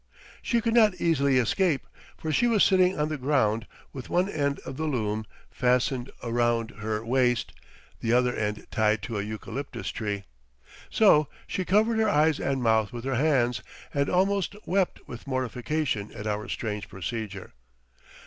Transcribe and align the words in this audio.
She 0.41 0.61
could 0.61 0.73
not 0.73 0.95
easily 0.99 1.37
escape, 1.37 1.85
for 2.17 2.31
she 2.31 2.47
was 2.47 2.63
sitting 2.63 2.97
on 2.97 3.09
the 3.09 3.19
ground 3.19 3.67
with 3.93 4.09
one 4.09 4.27
end 4.29 4.57
of 4.61 4.75
the 4.75 4.85
loom 4.85 5.25
fastened 5.51 6.09
around 6.23 6.71
her 6.79 7.05
waist, 7.05 7.53
the 7.99 8.11
other 8.11 8.35
end 8.35 8.65
tied 8.71 9.03
to 9.03 9.19
a 9.19 9.21
eucalyptus 9.23 9.89
tree. 9.91 10.23
So 10.89 11.27
she 11.45 11.65
covered 11.65 11.99
her 11.99 12.09
eyes 12.09 12.39
and 12.39 12.63
mouth 12.63 12.91
with 12.91 13.03
her 13.03 13.13
hands, 13.13 13.61
and 13.93 14.09
almost 14.09 14.55
wept 14.65 15.07
with 15.07 15.27
mortification 15.27 16.11
at 16.13 16.25
our 16.25 16.49
strange 16.49 16.89
procedure. 16.89 17.53